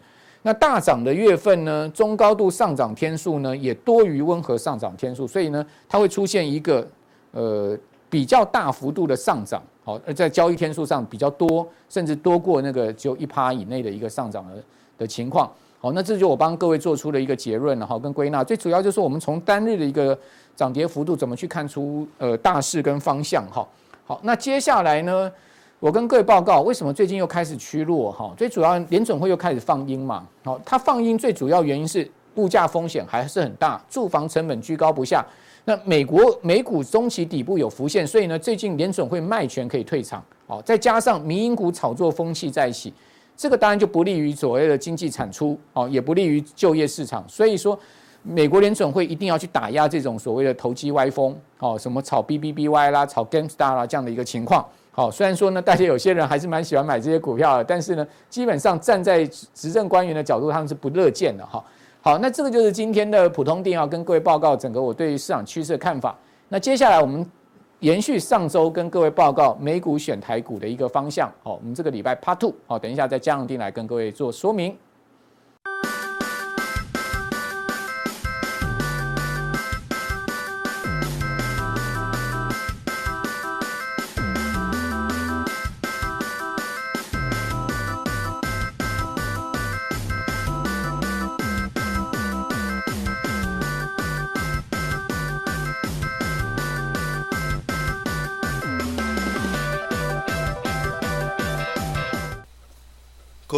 [0.47, 6.87] 那大涨的月份呢，中高度上涨天数呢，也多于温和上涨天数，所以呢，它会出现一个
[7.31, 7.75] 呃
[8.11, 14.63] 比较大幅度的上涨，好，而在交易天数上比较多，甚至多过那个只有一趴以内的一个上涨的
[14.99, 20.15] 的情况，好，那这就我帮各位做出的一个结论了，好，跟归纳，最主要就是我们从单日的一个
[20.55, 23.67] 涨跌幅度怎么去看出呃大势跟方向，哈，
[24.05, 25.31] 好，那接下来呢？
[25.85, 28.11] 我跟各位报告，为什么最近又开始趋弱？
[28.11, 30.27] 哈，最主要联准会又开始放鹰嘛。
[30.43, 35.23] 好，它放鹰最主要原因是物价风险还是很大，住房成本居高不下。
[35.63, 40.25] 那美国美股中期底部有浮现，所以呢，最近联准会卖权可以退场。
[40.47, 42.91] 好，再加上民营股炒作风气在一起，
[43.37, 47.23] 这个当然就不利于所谓的经济产出，哦，也不利于就业市场。
[47.29, 47.77] 所以说，
[48.23, 54.65] 美国联准会一定要去打压这种所谓的投机歪风，哦，什么炒 BBBY 啦，炒 GameStar 啦这样的一个情况。
[54.95, 61.61] 好，虽然说呢，大家有些人还是蛮喜欢买这些股票的，但是呢，基本上站在执政官员的角度，他们是不乐见的哈。
[62.01, 66.17] 好，那这个就是今天的普通錠要跟各位报告整个我对于市场趋势的看法。
[66.47, 67.29] 那接下来我们
[67.79, 71.29] 延续上周跟各位报告美股选台股的一个方向。
[71.43, 74.77] 好，我们这个礼拜 Part Two，好，等一下再加上定来跟各位做说明。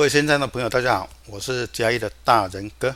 [0.08, 2.96] 位现在的朋友，大家好，我是嘉义的大仁哥。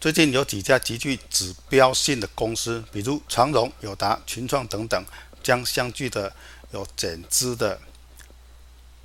[0.00, 5.04] 最近有几家极具指标性的公司，比如长荣、友达、群创等等，
[5.42, 6.32] 将相继的
[6.70, 7.78] 有减资的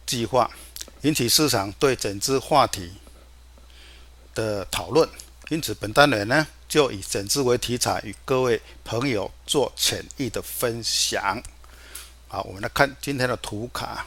[0.06, 0.50] 计划，
[1.02, 2.94] 引起市场对减资话题
[4.34, 5.10] 的讨论。
[5.50, 11.44] 因此，本单元呢就以减资为题材，与各位朋友做浅意的分享。
[12.30, 14.06] 好，我们来看今天的图卡。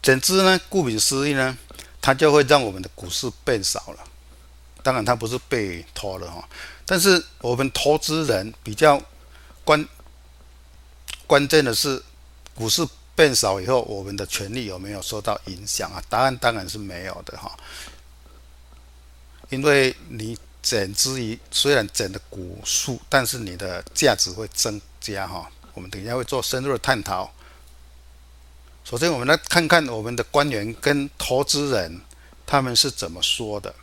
[0.00, 1.58] 减资呢，顾名思义呢。
[2.08, 4.02] 它就会让我们的股市变少了，
[4.82, 6.42] 当然它不是被拖了哈，
[6.86, 8.98] 但是我们投资人比较
[9.62, 9.86] 关
[11.26, 12.02] 关键的是，
[12.54, 12.82] 股市
[13.14, 16.02] 变少以后，我们的权利有没有受到影响啊？
[16.08, 17.54] 答案当然是没有的哈，
[19.50, 25.46] 因为你减资于虽然减的股数，但是你的价值会增加哈。
[25.74, 27.30] 我们等一下会做深入的探讨。
[28.88, 32.00] 首先，我们来看看我们的官员跟投资人
[32.46, 33.74] 他们是怎么说的。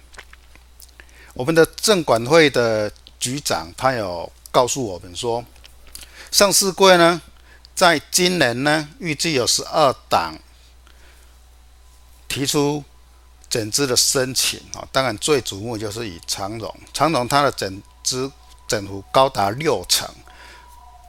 [1.36, 5.46] 我们的证管会的局长他有告诉我们说，
[6.32, 7.22] 上市柜呢，
[7.76, 10.40] 在今年呢，预计有十二档
[12.28, 12.84] 提出
[13.48, 14.88] 减资的申请啊。
[14.92, 18.32] 当然，最瞩目就是以长荣，长荣它的减资
[18.68, 20.10] 增幅高达六成，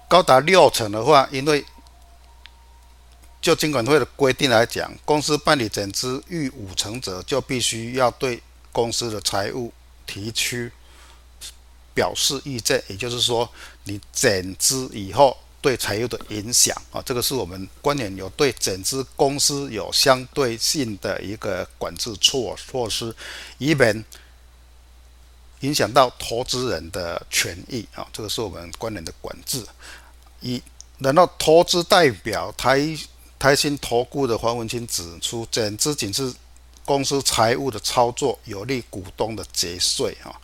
[0.07, 1.65] 高达六成的话，因为
[3.43, 9.73] 就金管会的规定来讲，公司办理减资逾五成者，就必须要对公司的财务
[10.05, 10.69] 提出
[11.95, 12.83] 表示意见。
[12.89, 13.49] 也就是说，
[13.85, 23.15] 你减资以后对财务的影响啊，这个是我们官员有对减资公司有相对性的一个管制措措施，
[23.59, 24.05] 以免
[25.61, 28.05] 影响到投资人的权益啊。
[28.13, 29.65] 这个是我们官员的管制。
[30.41, 30.61] 一，
[30.99, 32.99] 然后投资代表台。
[33.39, 36.33] 台新投顾的黄文清指出，减资仅是
[36.87, 40.35] 公司财务的操作，有利股东的节税哈，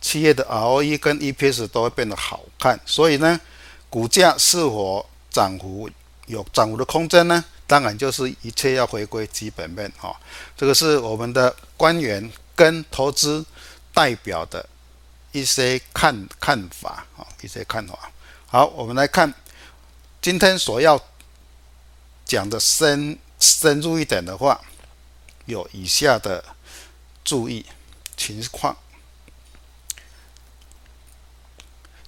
[0.00, 3.40] 企业的 ROE 跟 EPS 都会变得好看，所以呢，
[3.88, 5.88] 股价是否涨幅
[6.26, 7.44] 有涨幅的空间呢？
[7.68, 10.18] 当然就是一切要回归基本面哈，
[10.56, 13.44] 这个是我们的官员跟投资
[13.94, 14.68] 代表的
[15.30, 18.10] 一些看看法啊，一些看法。
[18.48, 19.32] 好，我们来看
[20.20, 21.00] 今天所要。
[22.30, 24.60] 讲的深深入一点的话，
[25.46, 26.44] 有以下的
[27.24, 27.66] 注意
[28.16, 28.76] 情况。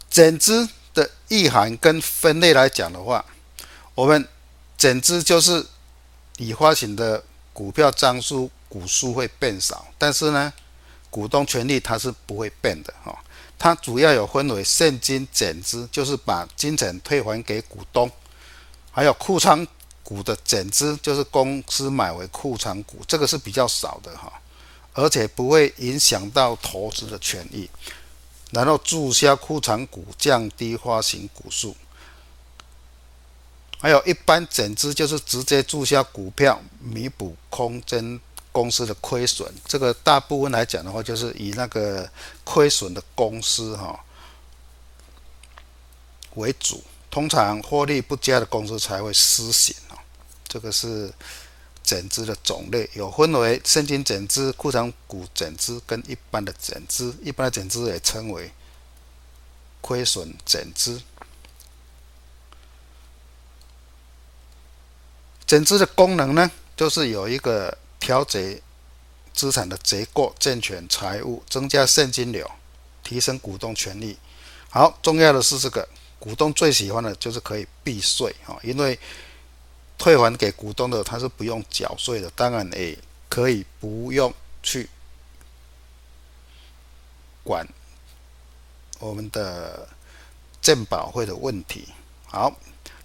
[0.08, 3.24] 减资的意涵跟分类来讲的话，
[3.96, 4.28] 我们
[4.78, 5.66] 减资就是
[6.36, 10.52] 已发行的股票张数股数会变少，但是呢，
[11.10, 13.12] 股东权利它是不会变的哈。
[13.58, 18.08] 它主要有分为现金减资，就是把金钱退还给股东，
[18.92, 19.66] 还有库仓。
[20.02, 24.32] 股的减资就是公司买为库藏股，这个是比较少的哈，
[24.92, 27.68] 而且不会影响到投资的权益。
[28.50, 31.74] 然后注销库藏股，降低发行股数。
[33.80, 38.20] 还有一般减资就是直接注销股票，弥补空间
[38.52, 39.52] 公司的亏损。
[39.66, 42.08] 这个大部分来讲的话，就是以那个
[42.44, 43.98] 亏损的公司哈
[46.34, 49.76] 为主，通常获利不佳的公司才会施行。
[50.48, 51.12] 这个是
[51.82, 57.14] 减资的种类，有分为现金减资、库存股减资跟一般的减资。
[57.22, 58.50] 一般的减资也称为
[59.82, 61.02] 亏损减资。
[65.46, 68.62] 减资的功能呢，就是有一个调节
[69.34, 72.50] 资产的结构、健全财务、增加现金流、
[73.04, 74.16] 提升股东权益。
[74.70, 75.86] 好，重要的是这个
[76.22, 78.96] 股东最喜欢的就是可以避税啊，因为。
[79.98, 84.88] 退还给股东的，他是不用缴税的，当然也可以不用去
[87.44, 87.64] 管
[88.98, 89.86] 我们的
[90.60, 91.86] 鉴保会的问题。
[92.26, 92.52] 好，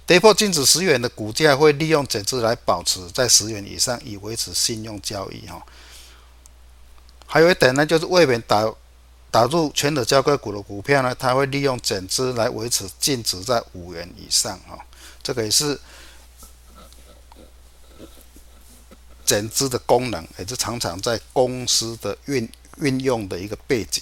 [0.08, 5.63] 跌破净值十元的股价会利用减资来保持在十元以上，以维持信用交易哈。
[7.27, 8.73] 还有一点呢，就是为免打
[9.31, 14.77] 打入全额交割股的股票呢，它会利用减资来维持净值在五元以上哈。
[15.21, 15.79] 这个也是。
[19.25, 24.01] 减资的功能也是常常在公司的运运用的一个背景。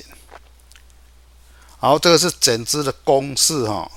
[1.80, 3.92] 好，这个是减资的公式哈。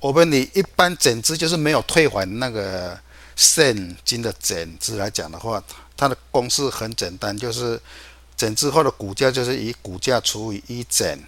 [0.00, 3.00] 我们你一般减资就是没有退还那个
[3.34, 5.64] 现金的减资来讲的话，
[5.96, 7.80] 它的公式很简单，就是
[8.40, 11.22] 减资后的股价就是以股价除以一减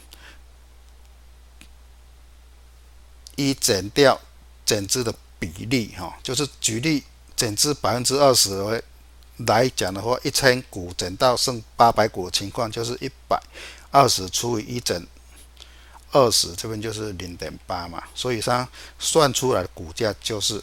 [3.37, 4.19] 一减掉
[4.65, 7.05] 减资的比例哈，就是举例
[7.37, 8.83] 减资百分之二十为。
[9.47, 13.39] 来讲的话，一千股整到剩八百股的情况，就是一百
[13.91, 15.07] 二十除以一整
[16.13, 18.67] 二十，这边就是零点八嘛，所以它
[18.99, 20.63] 算出来的股价就是。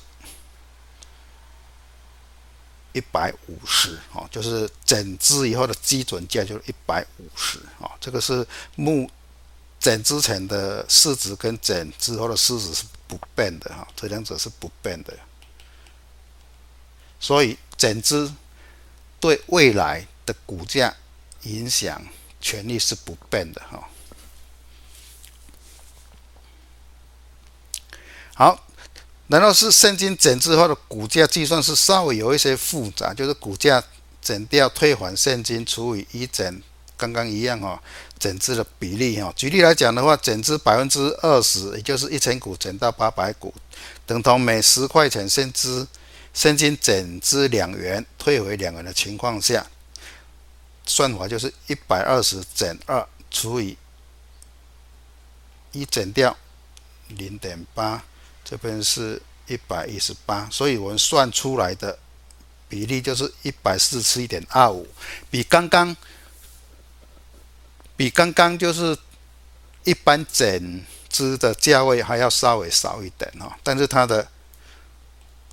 [2.94, 9.10] 一百五十哦，就是整支以后的基准价就是一百五十哦，这个是目
[9.80, 15.14] 整之前的市值跟整之后的市值是不变的哈，这两者是不变的，
[17.20, 18.32] 所以整支
[19.20, 20.96] 对未来的股价
[21.44, 22.02] 影响
[22.42, 23.90] 权利是不变的哈。
[28.36, 28.66] 好。
[29.32, 33.14] 难道是现金整之后的股价计算是稍微有一些复杂？
[33.14, 33.84] 就是股价
[34.20, 36.62] 减掉退还现金除以一整，
[36.98, 37.80] 刚刚一样哈，
[38.18, 39.32] 整支的比例哈。
[39.36, 43.54] 举例来讲的话，减支百分之二十，也就是一千股减到八百股，
[44.08, 45.86] 等同每十块钱现支
[46.34, 49.68] 现金减支两元退回两元的情况下，
[50.88, 53.78] 算法就是一百二十减二除以
[55.72, 56.36] 一减掉
[57.10, 58.04] 零点八。
[58.44, 61.98] 这边是一百一十八，所以我们算出来的
[62.68, 64.88] 比例就是一百四十七点二五，
[65.30, 65.96] 比刚刚
[67.96, 68.98] 比刚刚就是
[69.84, 74.28] 一般整只的价位还要稍微少一点哈，但是它的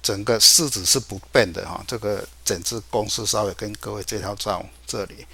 [0.03, 1.85] 整个市值是不变的哈。
[1.87, 5.27] 这个整只公司稍微跟各位介绍到这里，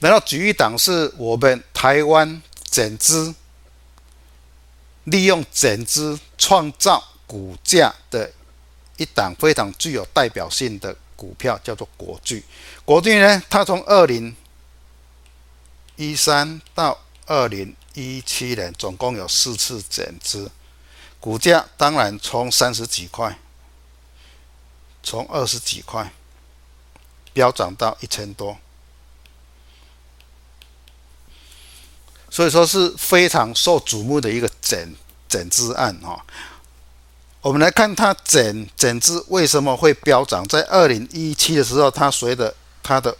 [0.00, 3.34] 然后举一档是我们台湾整只。
[5.04, 8.32] 利用减资创造股价的
[8.96, 12.44] 一档非常具有代表性的股票，叫做国巨。
[12.84, 14.34] 国巨呢，它从二零
[15.96, 20.50] 一三到二零一七年，总共有四次减资，
[21.20, 23.38] 股价当然从三十几块，
[25.02, 26.12] 从二十几块
[27.32, 28.58] 飙涨到一千多。
[32.34, 34.76] 所以说是非常受瞩目的一个整
[35.28, 36.20] 整支案哈。
[37.40, 40.44] 我们来看它整整支为什么会飙涨？
[40.48, 43.16] 在二零一七的时候，它随着它的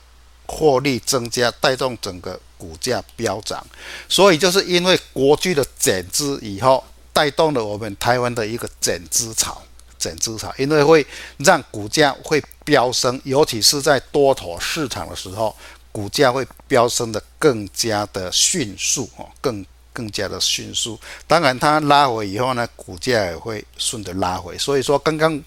[0.47, 3.65] 获利增加，带动整个股价飙涨。
[4.09, 9.63] 所以就是因为国巨的整支以后，带动了我们台湾的一个整支潮，
[9.97, 15.55] 整支潮，因为会让股价会飙升，尤其是在多头市场的时候。
[15.95, 20.99] 股价会飙升的更加的迅速哦，更更加的迅速。
[21.29, 24.59] 当然，它拉回以后呢，股价也会顺着拉回。
[24.59, 25.41] 所以说，刚刚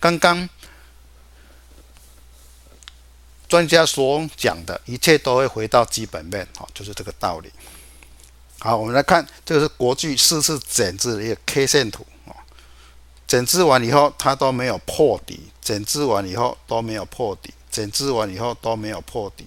[0.00, 0.48] 刚刚
[3.46, 7.52] 专家所讲的一切都会回到基本面，哦，就是这个道理。
[8.58, 12.32] 好，我们来看，这个是国巨四次整治的一个 K 线图啊。
[13.26, 19.44] 整治完以后，它都没有破底；整治完以后都没有破底；整治完以后都没有破底。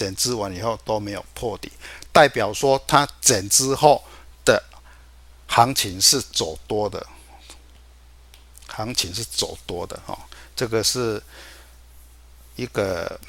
[0.00, 1.70] 减资完以后都没有破底，
[2.10, 4.02] 代表说它减之后
[4.46, 4.62] 的
[5.46, 7.06] 行情是走多的，
[8.66, 10.18] 行情是走多的哈。
[10.56, 11.22] 这个是
[12.56, 13.20] 一个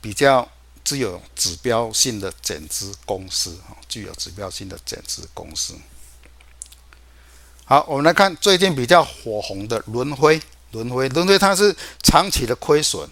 [0.00, 0.48] 比较
[0.84, 5.74] 具有指标性的减资公司哈，具有指标性的减资公司。
[7.64, 10.40] 好，我们来看最近比较火红的轮辉，
[10.70, 13.10] 轮辉，轮辉它是长期的亏损。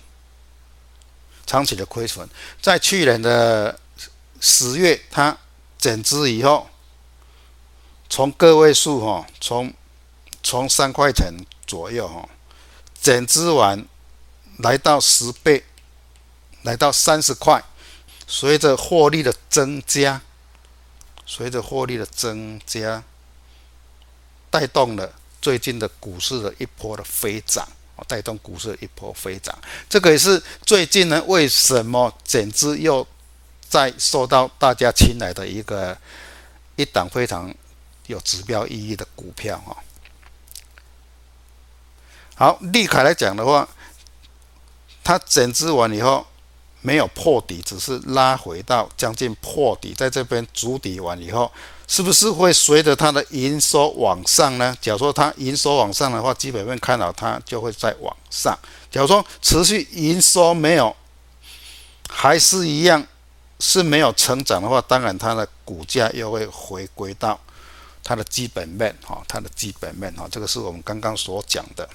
[1.47, 2.27] 长期的亏损，
[2.61, 3.79] 在去年的
[4.41, 5.39] 十月，它
[5.79, 6.69] 减资以后，
[8.11, 9.73] 从个位数哈，从
[10.43, 11.33] 从三块钱
[11.67, 12.29] 左右哈，
[13.01, 13.87] 减资完
[14.59, 15.65] 来到十倍，
[16.63, 17.63] 来到三十块，
[18.27, 20.21] 随着获利的增加，
[21.25, 23.03] 随着获利的增加，
[24.51, 27.69] 带动了最近的股市的一波的飞涨。
[28.05, 29.57] 带动股市一波飞涨，
[29.89, 33.07] 这个也是最近呢，为什么减资又
[33.69, 35.97] 再受到大家青睐的一个
[36.77, 37.55] 一档非常
[38.07, 39.77] 有指标意义的股票哈。
[42.35, 43.69] 好，利凯来讲的话，
[45.03, 46.27] 它减资完以后
[46.83, 51.51] 没有破底，只是拉回到将近破底，在这边筑底完以后。
[51.89, 54.77] 是不是会随着它的营收往上呢？
[54.81, 58.59] 假如说它营收往上的话，基本面看到它就会再往上。
[58.91, 60.95] 假如说持续营收没有，
[62.09, 63.07] 还是一样
[63.61, 67.39] 是没有成长的话，当然它的股价又会回归到
[68.03, 71.89] 它的基本面哈，它的基本面哈，这个是我们刚刚所讲的。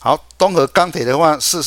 [0.00, 1.62] 好，东和钢铁的话是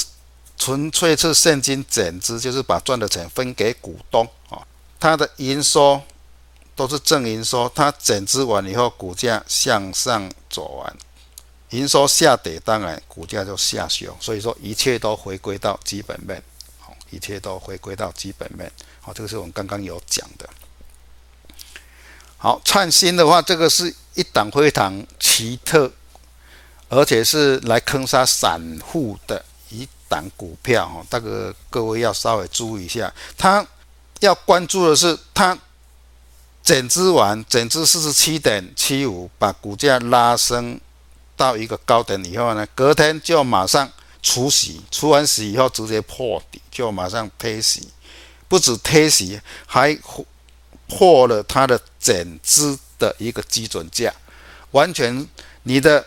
[0.57, 4.65] 纯粹是现金整支，就是把赚的钱分给股东啊，
[4.99, 6.01] 它的营收。
[6.81, 10.97] 都是正营收，它整资完以后，股价向上走完，
[11.69, 14.17] 营收下跌，当然股价就下修。
[14.19, 16.41] 所以说一切都回归到基本面，
[16.79, 18.71] 好，一切都回归到基本面。
[18.99, 20.49] 好，这个是我们刚刚有讲的。
[22.37, 25.91] 好，创新的话，这个是一档非常奇特，
[26.89, 30.89] 而且是来坑杀散户的一档股票。
[30.89, 33.63] 哈，这个各位要稍微注意一下，它
[34.19, 35.55] 要关注的是它。
[36.63, 40.79] 减资完，减资四十七点七五，把股价拉升
[41.35, 43.91] 到一个高点以后呢，隔天就马上
[44.21, 47.89] 除息，除完息以后直接破底，就马上贴息，
[48.47, 49.97] 不止贴息，还
[50.87, 54.13] 破了它的减资的一个基准价，
[54.69, 55.27] 完全
[55.63, 56.05] 你的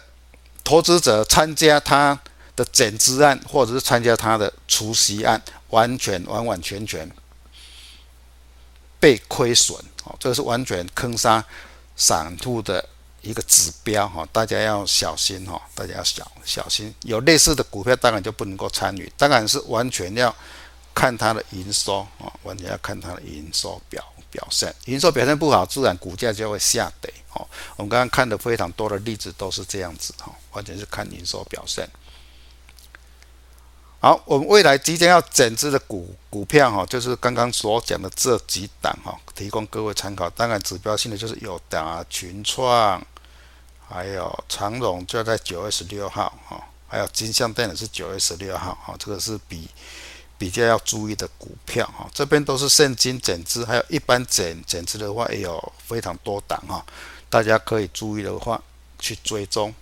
[0.62, 2.18] 投资者参加它
[2.54, 7.10] 的减资案，或者是参加它的除息案，完全完完全全
[9.00, 9.76] 被亏损。
[10.04, 11.44] 哦，这个是完全坑杀
[11.96, 12.86] 散户的
[13.22, 16.94] 一个指标哈，大家要小心哈，大家要小小心。
[17.02, 20.34] 有类似的股票，当然就不能够参与，当然是完全要
[20.94, 24.74] 看它的营收啊，完全要看它的营收表表现。
[24.84, 27.12] 营收表现不好，自然股价就会下跌。
[27.32, 31.88] 哦，我们刚刚看的非常多的例子都是这样子哈，完全是看营收表现。
[34.04, 40.28] 好，我们未来即将要减资的股股票哈，就是刚刚所讲的这几档哈，提供各位参考。
[40.28, 43.02] 当然，指标性的就是有达、群创，
[43.88, 49.70] 还有长荣，就在九月十六号哈，还有金像电也是九月十六号哈，这个是比
[50.36, 52.06] 比较要注意的股票哈。
[52.12, 56.84] 这边都是现金减资，还有一般减减资的话也有非常多档哈，
[57.30, 58.60] 大家可以注意的话
[58.98, 59.74] 去追踪。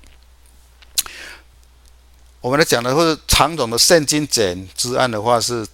[2.42, 5.64] 我们来讲的是长总的现金减资案的话，是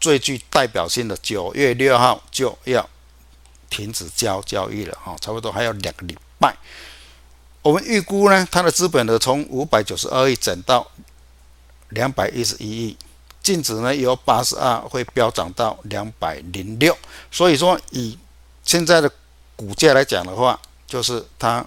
[0.00, 1.14] 最具代表性的。
[1.18, 2.88] 九月六号就要
[3.68, 6.56] 停止交交易了哈，差不多还有两个礼拜。
[7.60, 10.90] 我们预估呢，它的资本额从五百九十二亿减到
[11.90, 12.96] 两百一十一亿，
[13.42, 16.96] 净值呢由八十二会飙涨到两百零六。
[17.30, 18.18] 所以说，以
[18.64, 19.12] 现在的
[19.54, 21.62] 股价来讲的话，就是它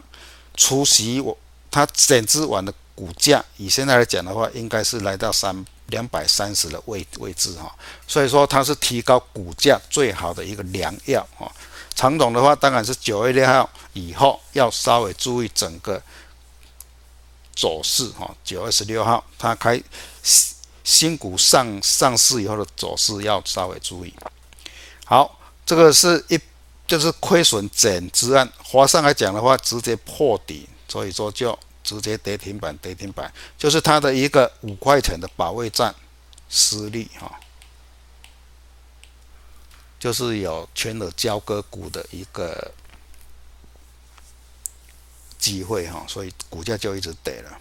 [0.57, 1.37] 除息我
[1.69, 2.73] 它减资完的。
[3.01, 7.75] 股价以现在来讲的话，应该是来到三两百三十的位位置哈，
[8.07, 11.51] 所以说它是提高股价最好的一个良药哈。
[11.95, 15.99] 长总的话，当然是九月六号以后要稍微注意整个
[17.55, 18.29] 走势哈。
[18.43, 19.81] 九月十六号它开
[20.83, 24.13] 新股上上市以后的走势要稍微注意。
[25.05, 26.39] 好，这个是一
[26.85, 31.57] 就是亏损减资案，华上来讲的话，直接破底，所以说就。
[31.83, 35.93] 直接跌停板，跌停板就是它的一个五块钱的保卫战
[36.49, 37.39] 失利哈，
[39.99, 42.71] 就是有全额交割股的一个
[45.37, 47.57] 机会哈，所以股价就一直跌了。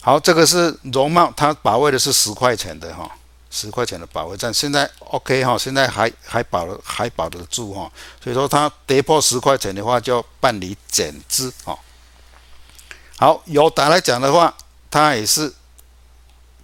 [0.00, 3.10] 好，这个是荣茂，它保卫的是十块钱的哈，
[3.50, 7.90] 十块钱的保卫战，现在 OK 哈，现在还还保还保得住哈，
[8.22, 11.78] 所以说它跌破十块钱的话，就要办理减资哈。
[13.16, 14.54] 好，友达来讲的话，
[14.90, 15.52] 它也是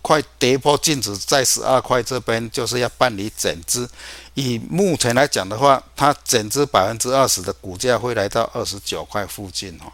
[0.02, 3.88] 快跌破净值，在十二块这边就是要办理减资。
[4.34, 9.92] 以目前来讲的话，它减资百分之二十的股价会来到二十九块附近哈。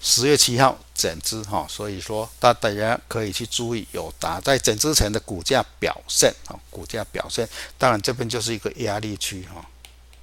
[0.00, 7.48] 十月七号减资哈，所以说大大家可以去注意友达在减资前的股价表现啊，股价表现。
[7.78, 9.64] 当然这边就是一个压力区哈，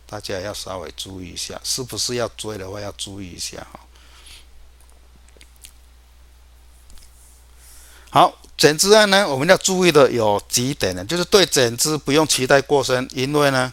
[0.05, 3.79] 大家要稍微注意一下，是不是要追的话要注意一下哈。
[8.11, 13.71] 好，减资案呢，我们要注意的有几点呢，就是对减资不用期待过深，因为呢，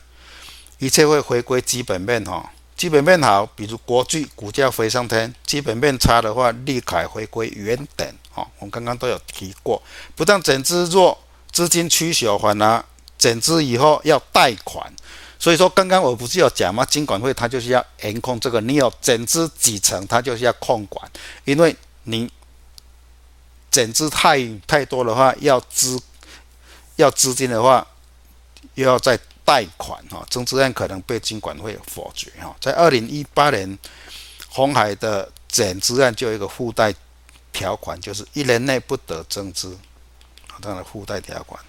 [0.79, 2.51] 一切会回归基本面哈。
[2.77, 8.47] 基本面好，比如国巨股价飞上天；基本面差的话，立凯回归原点哈。
[8.59, 9.83] 我们刚刚都有提过，
[10.15, 11.19] 不但减资弱，
[11.51, 12.85] 资金趋小反而
[13.17, 14.93] 减资以后要贷款，
[15.39, 16.85] 所以说刚刚我不是有讲吗？
[16.85, 21.11] 金管会它就是要严控这个，你有减资几成，它就是要控管，
[21.47, 22.31] 因为你。
[23.77, 26.01] 减资太太多的话，要资
[26.97, 27.87] 要资金的话，
[28.73, 32.57] 又要再贷款哈，增资案可能被金管会否决哈。
[32.59, 33.79] 在二零一八年，
[34.49, 36.95] 红海的减资案就有一个附带
[37.53, 39.77] 条款，就是一年内不得增资，
[40.63, 41.63] 这样的附带条款，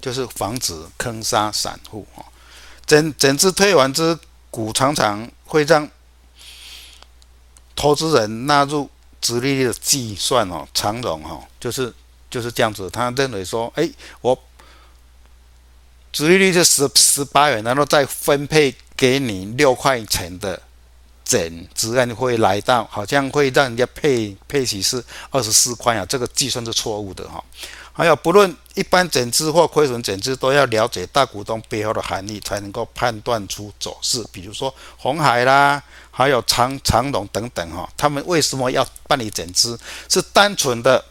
[0.00, 2.24] 就是防止坑杀散户哈。
[2.86, 4.18] 减减资退完资。
[4.50, 5.88] 股常常会让
[7.76, 8.88] 投资人纳入
[9.20, 11.92] 直利率的计算哦，长荣哦，就是
[12.30, 12.88] 就是这样子。
[12.90, 13.88] 他认为说，哎，
[14.20, 14.36] 我
[16.12, 20.60] 直利率是十十八元，然后再分配给你六块钱的
[21.24, 27.44] 整值然会来到，好像会让人家配配息是二十四块啊，这个计算是错误的哈。
[27.98, 34.24] 还有，不论一般减资或亏损减资，都要了解大股东背后的含义，才能够判断出走势。
[34.30, 35.82] 比如说红海啦，
[36.12, 39.76] 还有长长隆等等哈，他们为什么要办理减资？
[40.08, 41.04] 是单纯的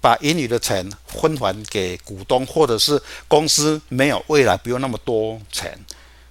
[0.00, 5.78] 把盈余的钱分还给股东，或者是公司没有未来，不用那么多钱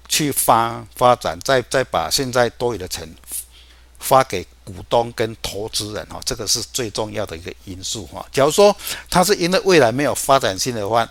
[0.09, 3.09] 去发发展，再再把现在多余的钱。
[4.03, 8.25] 发给股东跟投资人哈，这个是最重要的一个因素哈。
[8.31, 8.75] 假如说
[9.09, 11.09] 它是因为未来没有发展性的话，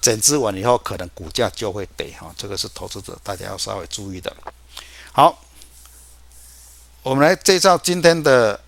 [0.00, 4.34] 整资完以后可能股价就会跌哈，这个是投资者大家要稍微注意的。
[5.12, 5.42] 好，
[7.02, 8.60] 我们来介绍今天的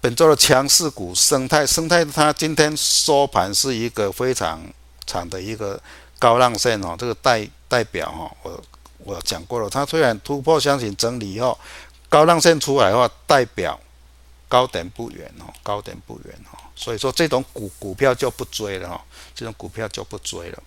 [0.00, 1.66] 本周的强势股生态。
[1.66, 4.60] 生态它今天收盘是一个非常
[5.06, 5.80] 长的一个
[6.18, 8.62] 高浪线哦，这个代代表哈我。
[9.02, 11.58] 我讲过了，它虽然突破箱型整理以后，
[12.10, 13.80] 高浪线出来的话，代表
[14.48, 19.02] 高点不远哦，高点不远哦，所以说这种股股票就不追了哈，
[19.34, 20.62] 这种股票就不追了。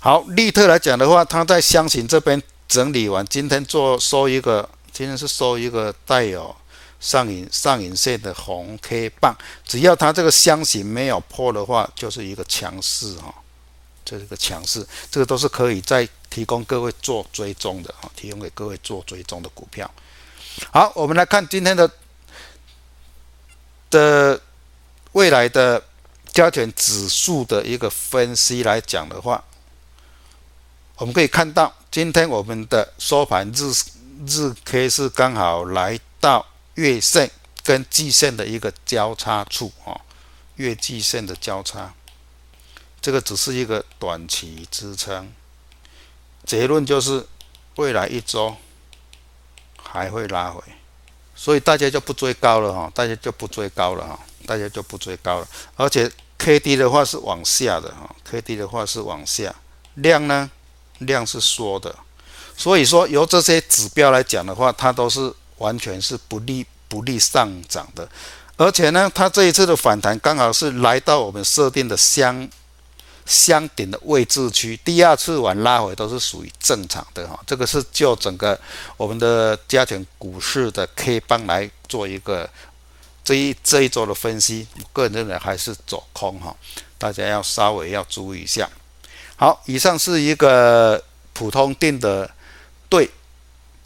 [0.00, 6.54] 好，利特来讲的话，它在箱型这边整理完，今天做收一个，今天是收一个带有
[7.00, 13.32] 上影上影线的红 K 棒，只要它这个箱型没有破的话，就是一个强势哈。
[14.04, 19.90] 这是个强势，这个都是可以在提供各位做追踪的啊，提供给各位做追踪的股票。
[20.72, 21.90] 好，我们来看今天的
[23.90, 24.40] 的
[25.12, 25.82] 未来的
[26.32, 29.42] 加权指数的一个分析来讲的话，
[30.96, 33.72] 我们可以看到今天我们的收盘日
[34.26, 37.30] 日 K 是刚好来到月线
[37.62, 40.00] 跟季线的一个交叉处啊，
[40.56, 41.94] 月季线的交叉。
[43.00, 45.32] 这个只是一个短期支撑，
[46.48, 47.26] 结论就是
[47.76, 48.56] 未来一周
[49.82, 50.62] 还会拉回，
[51.36, 55.48] 所以大家就不追高了哈，大家就不追高了哈，大家就不追高了。
[55.76, 59.54] 而且 K D 的话是往下的哈，K D 的话是往下，
[59.96, 60.50] 量呢，
[61.00, 61.94] 量是缩的，
[62.56, 68.08] 所以说由这些指标来讲的话，它都是完全是不利不利上涨的，
[68.56, 72.48] 而且呢，它这一次的反弹刚好是来到我们设定的箱。
[73.28, 77.38] 箱顶的位置区，第二次往拉回都是属于正常的哈。
[77.46, 78.58] 这个是就整个
[78.96, 82.48] 我们的加权股市的 K 棒来做一个
[83.22, 84.66] 这一这一周的分析。
[84.78, 86.56] 我个人认为还是走空哈，
[86.96, 88.66] 大家要稍微要注意一下。
[89.36, 91.04] 好，以上是一个
[91.34, 92.30] 普通定的
[92.88, 93.10] 对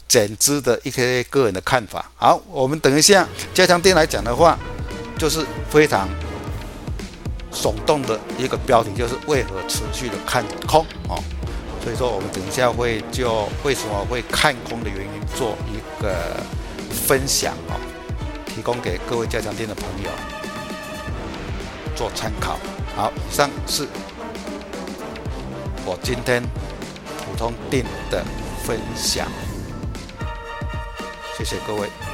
[0.07, 2.09] 减资的一些个人的看法。
[2.15, 4.57] 好，我们等一下加强定来讲的话，
[5.19, 6.07] 就是非常。
[7.53, 11.21] 耸动的一个标题就是为何持续的看空哦，
[11.83, 16.41] 所以说我们等一下会就为什么会看空的原因做一个
[16.89, 17.79] 分享哦，
[18.47, 20.09] 提供给各位加强店的朋友
[21.95, 22.57] 做参考。
[22.95, 23.87] 好，以上是
[25.85, 26.41] 我今天
[27.25, 28.23] 普通店的
[28.63, 29.27] 分享，
[31.37, 32.12] 谢谢各位。